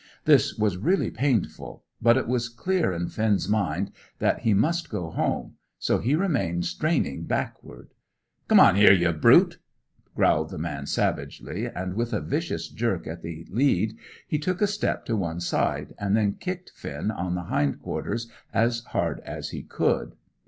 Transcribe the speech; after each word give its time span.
This 0.25 0.57
was 0.57 0.77
really 0.77 1.11
painful, 1.11 1.83
but 2.01 2.17
it 2.17 2.27
was 2.27 2.49
clear 2.49 2.91
in 2.91 3.07
Finn's 3.09 3.47
mind 3.47 3.91
that 4.17 4.39
he 4.39 4.51
must 4.51 4.89
go 4.89 5.11
home, 5.11 5.57
so 5.77 5.99
he 5.99 6.15
remained 6.15 6.65
straining 6.65 7.25
backward. 7.25 7.93
"Come 8.47 8.59
on 8.59 8.75
'ere, 8.77 8.93
ye 8.93 9.11
brute!" 9.11 9.59
growled 10.15 10.49
the 10.49 10.57
man 10.57 10.87
savagely, 10.87 11.67
and, 11.67 11.93
with 11.93 12.13
a 12.13 12.19
vicious 12.19 12.67
jerk 12.69 13.05
at 13.05 13.21
the 13.21 13.45
lead, 13.51 13.93
he 14.27 14.39
took 14.39 14.59
a 14.59 14.65
step 14.65 15.05
to 15.05 15.15
one 15.15 15.39
side, 15.39 15.93
and 15.99 16.17
then 16.17 16.33
kicked 16.33 16.71
Finn 16.71 17.11
on 17.11 17.35
the 17.35 17.43
hind 17.53 17.79
quarters 17.79 18.27
as 18.51 18.79
hard 18.85 19.19
as 19.19 19.51
he 19.51 19.61
could. 19.61 20.15